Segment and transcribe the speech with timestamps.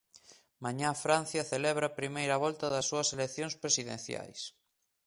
[0.65, 4.41] Mañá Francia celebra a primeira volta das súas eleccións presidenciais.